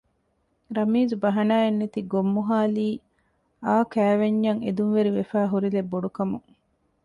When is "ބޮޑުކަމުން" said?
5.91-6.47